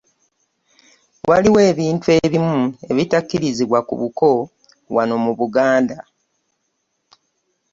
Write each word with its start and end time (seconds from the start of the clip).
Waliwo 1.29 1.59
ebintu 1.71 2.07
ebimu 2.23 2.59
ebitakkirizibwa 2.91 3.79
ku 3.87 3.93
buko 4.01 4.29
wano 4.95 5.15
mu 5.23 5.31
Buganda. 5.39 5.97